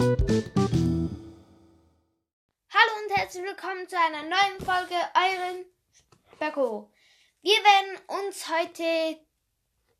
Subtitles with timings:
[0.00, 0.16] Hallo
[3.04, 5.66] und herzlich willkommen zu einer neuen Folge euren
[6.32, 6.90] Specko.
[7.42, 9.20] Wir werden uns heute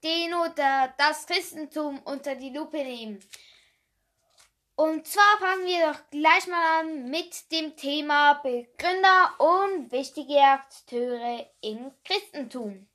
[0.03, 3.23] den oder das Christentum unter die Lupe nehmen.
[4.75, 11.47] Und zwar fangen wir doch gleich mal an mit dem Thema Begründer und wichtige Akteure
[11.61, 12.89] im Christentum.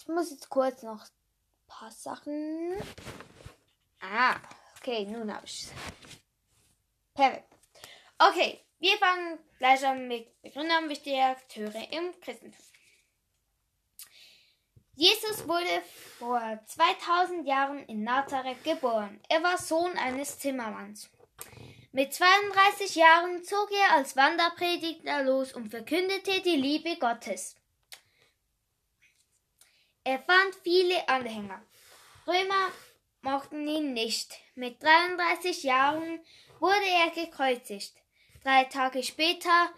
[0.00, 2.74] Ich muss jetzt kurz noch ein paar Sachen.
[4.00, 4.36] Ah,
[4.78, 5.72] okay, nun habe ich es.
[7.14, 7.54] Perfekt.
[8.18, 12.64] Okay, wir fangen gleich an mit Begründer und wichtige Akteure im Christentum.
[14.94, 15.82] Jesus wurde
[16.18, 19.20] vor 2000 Jahren in Nazareth geboren.
[19.28, 21.08] Er war Sohn eines Zimmermanns.
[21.92, 27.56] Mit 32 Jahren zog er als Wanderprediger los und verkündete die Liebe Gottes.
[30.04, 31.62] Er fand viele Anhänger.
[32.26, 32.70] Römer
[33.22, 34.38] mochten ihn nicht.
[34.54, 36.20] Mit 33 Jahren
[36.58, 37.94] wurde er gekreuzigt.
[38.42, 39.70] Drei Tage später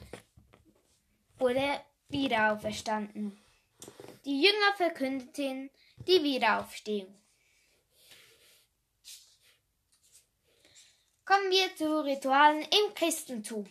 [1.39, 3.43] wurde er wieder auferstanden.
[4.25, 5.71] Die Jünger verkündeten
[6.07, 7.19] die Wiederaufstehung.
[11.25, 13.67] Kommen wir zu Ritualen im Christentum.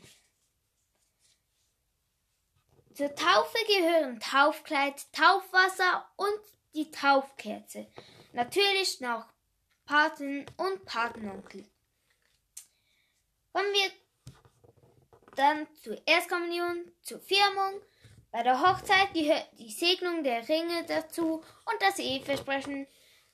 [2.95, 6.39] Zur Taufe gehören Taufkleid, Taufwasser und
[6.73, 7.87] die Taufkerze.
[8.33, 9.25] Natürlich noch
[9.91, 11.65] Paten und Patenonkel.
[13.51, 13.91] Kommen wir
[15.35, 17.81] dann zur Erstkommunion, zur Firmung,
[18.31, 22.87] bei der Hochzeit gehört die Segnung der Ringe dazu und das Eheversprechen.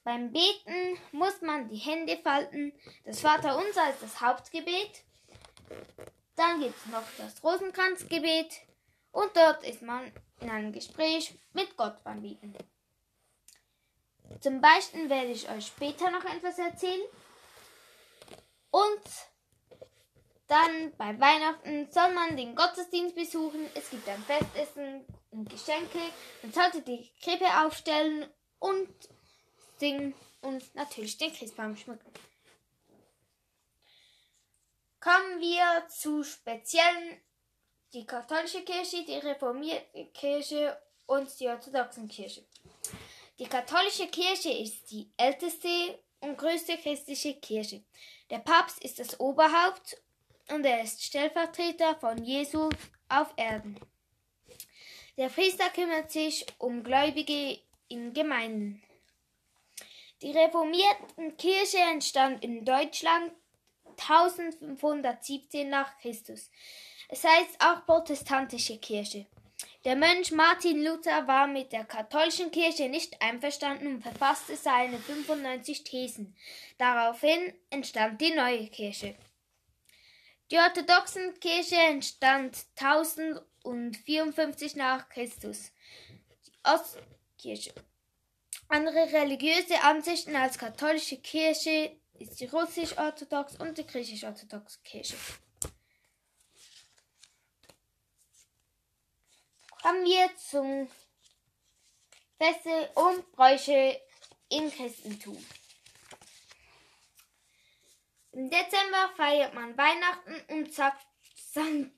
[0.04, 2.74] Beim Beten muss man die Hände falten.
[3.06, 5.04] Das Vaterunser ist das Hauptgebet.
[6.36, 8.62] Dann gibt es noch das Rosenkranzgebet
[9.12, 12.56] und dort ist man in einem Gespräch mit Gott beim Beten.
[14.42, 17.02] Zum Beispiel werde ich euch später noch etwas erzählen.
[18.70, 19.02] Und
[20.47, 23.70] dann bei Weihnachten soll man den Gottesdienst besuchen.
[23.73, 25.99] Es gibt ein Festessen und Geschenke.
[26.42, 28.26] Man sollte die Krippe aufstellen
[28.60, 28.89] und
[29.77, 32.11] singen und natürlich den Christbaum schmücken.
[34.99, 37.21] Kommen wir zu speziellen
[37.93, 42.45] die katholische Kirche, die reformierte Kirche und die orthodoxen Kirche.
[43.39, 47.83] Die katholische Kirche ist die älteste und größte christliche Kirche.
[48.31, 50.02] Der Papst ist das Oberhaupt
[50.49, 52.70] und er ist Stellvertreter von Jesu
[53.09, 53.80] auf Erden.
[55.17, 58.81] Der Priester kümmert sich um Gläubige in Gemeinden.
[60.23, 63.33] Die reformierte Kirche entstand in Deutschland
[63.99, 66.49] 1517 nach Christus.
[67.08, 69.27] Es heißt auch protestantische Kirche.
[69.87, 75.86] Der Mönch Martin Luther war mit der katholischen Kirche nicht einverstanden und verfasste seine 95
[75.86, 76.36] Thesen.
[76.77, 79.15] Daraufhin entstand die neue Kirche.
[80.52, 85.71] Die orthodoxe Kirche entstand 1054 nach Christus.
[86.45, 87.73] Die Ostkirche.
[88.67, 95.15] Andere religiöse Ansichten als katholische Kirche ist die russisch-orthodox und die griechisch-orthodoxe Kirche.
[99.87, 100.89] Kommen wir zum
[102.37, 104.02] Feste und Bräuche
[104.49, 105.37] im Christentum.
[108.33, 111.89] Im Dezember feiert man Weihnachten und sagt St.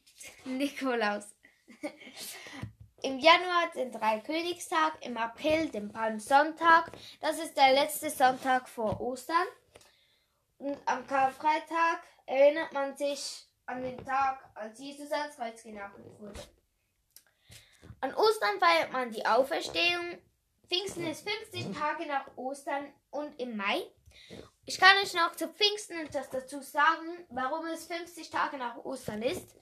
[0.46, 1.34] Nikolaus.
[3.02, 6.92] Im Januar den Dreikönigstag, im April den Palmsonntag.
[7.22, 9.48] Das ist der letzte Sonntag vor Ostern.
[10.60, 16.59] Und am Karfreitag erinnert man sich an den Tag, als Jesus ans Kreuz genagelt wurde.
[18.02, 20.18] An Ostern feiert man die Auferstehung.
[20.68, 23.84] Pfingsten ist 50 Tage nach Ostern und im Mai
[24.66, 29.22] ich kann euch noch zu Pfingsten etwas dazu sagen, warum es 50 Tage nach Ostern
[29.22, 29.56] ist.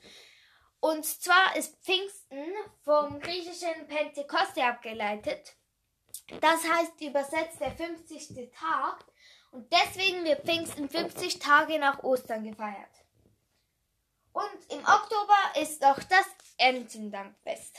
[0.80, 5.56] Und zwar ist Pfingsten vom griechischen Pentekoste abgeleitet.
[6.42, 8.52] Das heißt übersetzt der 50.
[8.52, 9.06] Tag.
[9.52, 12.92] Und deswegen wird Pfingsten 50 Tage nach Ostern gefeiert.
[14.34, 16.28] Und im Oktober ist auch das
[16.58, 17.78] Erntendankfest.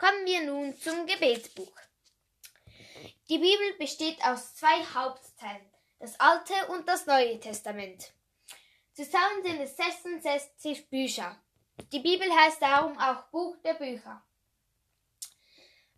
[0.00, 1.76] Kommen wir nun zum Gebetsbuch.
[3.28, 8.10] Die Bibel besteht aus zwei Hauptteilen das Alte und das Neue Testament.
[8.94, 11.38] Zusammen sind es 66 Bücher.
[11.92, 14.24] Die Bibel heißt darum auch Buch der Bücher.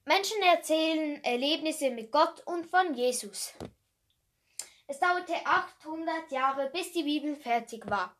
[0.04, 3.54] Menschen erzählen Erlebnisse mit Gott und von Jesus.
[4.88, 8.16] Es dauerte 800 Jahre, bis die Bibel fertig war.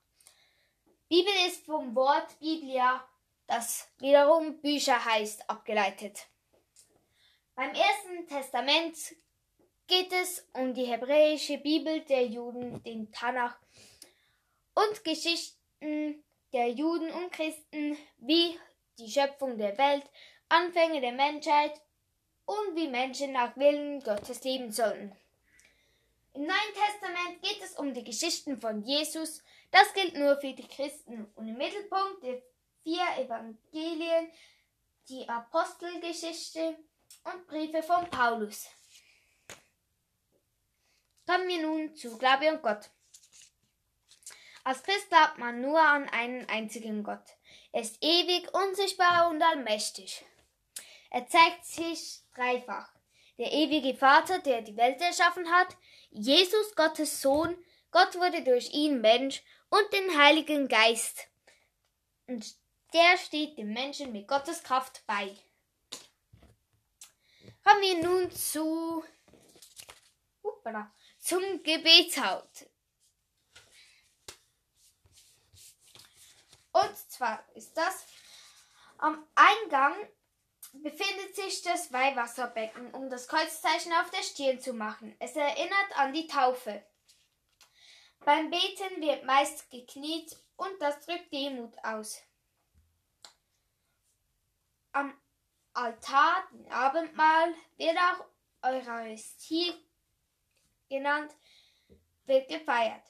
[1.09, 3.05] Bibel ist vom Wort Biblia,
[3.47, 6.27] das wiederum Bücher heißt, abgeleitet.
[7.55, 8.97] Beim ersten Testament
[9.87, 13.59] geht es um die hebräische Bibel der Juden, den Tanach
[14.75, 18.59] und Geschichten der Juden und Christen wie
[18.99, 20.05] die Schöpfung der Welt,
[20.49, 21.81] Anfänge der Menschheit
[22.47, 25.17] und wie Menschen nach Willen Gottes leben sollten.
[26.35, 29.43] Im Neuen Testament geht es um die Geschichten von Jesus.
[29.71, 31.31] Das gilt nur für die Christen.
[31.35, 32.43] Und im Mittelpunkt der
[32.83, 34.31] vier Evangelien
[35.09, 36.77] die Apostelgeschichte
[37.25, 38.69] und Briefe von Paulus.
[41.27, 42.91] Kommen wir nun zu Glaube und Gott.
[44.65, 47.25] Als Christ glaubt man nur an einen einzigen Gott.
[47.73, 50.25] Er ist ewig, unsichtbar und allmächtig.
[51.11, 52.93] Er zeigt sich dreifach.
[53.39, 55.77] Der ewige Vater, der die Welt erschaffen hat,
[56.11, 57.57] Jesus, Gottes Sohn,
[57.91, 61.29] Gott wurde durch ihn Mensch und den Heiligen Geist.
[62.27, 62.55] Und
[62.93, 65.37] der steht dem Menschen mit Gottes Kraft bei.
[67.65, 69.05] Kommen wir nun zu
[70.43, 72.67] Hoppala, zum Gebetshaupt.
[76.73, 78.07] Und zwar ist das
[78.99, 79.95] am Eingang
[80.73, 85.15] befindet sich das Weihwasserbecken, um das Kreuzzeichen auf der Stirn zu machen.
[85.19, 86.83] Es erinnert an die Taufe.
[88.21, 92.23] Beim Beten wird meist gekniet und das drückt Demut aus.
[94.93, 95.13] Am
[95.73, 98.25] Altar, dem Abendmahl, wird auch
[98.63, 99.73] Eucharistie
[100.89, 101.33] genannt,
[102.27, 103.03] wird gefeiert.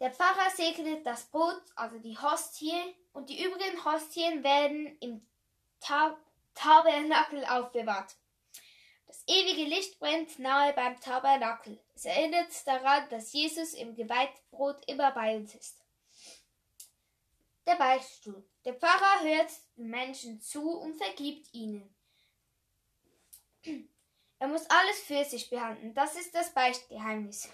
[0.00, 5.26] Der Pfarrer segnet das Brot, also die Hostie, und die übrigen Hostien werden im
[5.80, 6.18] Tab
[6.54, 8.16] Tabernakel aufbewahrt.
[9.06, 11.78] Das ewige Licht brennt nahe beim Tabernakel.
[11.94, 15.82] Es erinnert daran, dass Jesus im Geweihbrot immer bei uns ist.
[17.66, 18.44] Der Beichtstuhl.
[18.64, 21.94] Der Pfarrer hört Menschen zu und vergibt ihnen.
[24.38, 25.94] Er muss alles für sich behandeln.
[25.94, 27.48] Das ist das Beichtgeheimnis.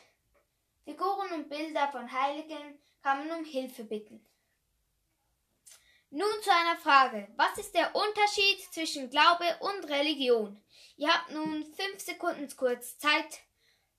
[0.84, 4.24] Figuren und Bilder von Heiligen kann man um Hilfe bitten.
[6.10, 7.28] Nun zu einer Frage.
[7.36, 10.62] Was ist der Unterschied zwischen Glaube und Religion?
[10.96, 13.40] Ihr habt nun fünf Sekunden kurz Zeit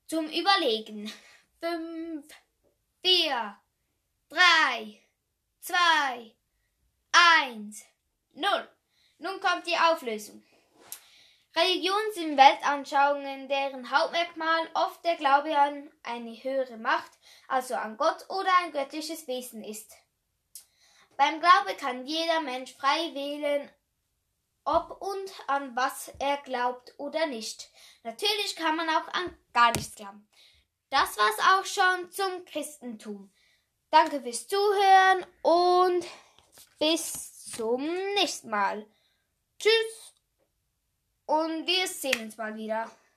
[0.08, 1.12] zum Überlegen.
[1.60, 2.26] Fünf,
[3.04, 3.56] vier,
[4.28, 5.04] drei,
[5.60, 6.36] zwei,
[7.12, 7.84] eins,
[8.40, 8.70] null.
[9.20, 10.44] Nun kommt die Auflösung.
[11.56, 17.12] Religion sind Weltanschauungen, deren Hauptmerkmal oft der Glaube an eine höhere Macht,
[17.48, 19.94] also an Gott oder ein göttliches Wesen ist.
[21.18, 23.70] Beim Glaube kann jeder Mensch frei wählen,
[24.64, 27.70] ob und an was er glaubt oder nicht.
[28.04, 30.30] Natürlich kann man auch an gar nichts glauben.
[30.90, 33.34] Das war's auch schon zum Christentum.
[33.90, 36.06] Danke fürs Zuhören und
[36.78, 37.84] bis zum
[38.16, 38.86] nächsten Mal.
[39.60, 40.14] Tschüss
[41.26, 42.90] und wir sehen uns mal wieder.